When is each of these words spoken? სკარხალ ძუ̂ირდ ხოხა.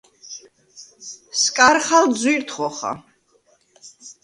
სკარხალ 1.41 2.05
ძუ̂ირდ 2.19 2.49
ხოხა. 2.55 2.91